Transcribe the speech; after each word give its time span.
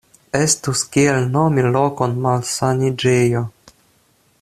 Estus 0.37 0.81
kiel 0.95 1.29
nomi 1.35 1.67
lokon 1.77 2.17
malsaniĝejo. 2.25 3.49